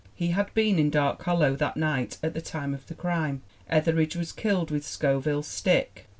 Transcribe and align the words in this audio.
He 0.15 0.29
had 0.29 0.51
been 0.55 0.79
in 0.79 0.89
Dark 0.89 1.21
Hollow 1.21 1.55
that 1.57 1.77
night 1.77 2.17
at 2.23 2.33
the 2.33 2.41
time 2.41 2.73
of 2.73 2.87
the 2.87 2.95
crime. 2.95 3.43
Etheridge 3.69 4.15
was 4.15 4.31
killed 4.31 4.71
with 4.71 4.83
Scoville's 4.83 5.45
stick. 5.45 6.07